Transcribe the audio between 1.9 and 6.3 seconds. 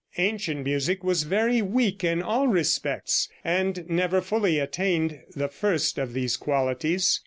in all respects, and never fully attained the first of